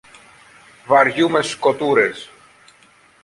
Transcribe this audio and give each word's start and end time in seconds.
Βαριούμαι 0.87 1.41
σκοτούρες. 1.41 2.29